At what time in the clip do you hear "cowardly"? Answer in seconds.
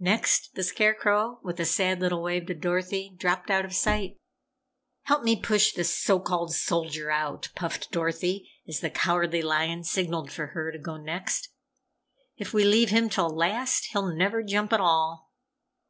8.88-9.42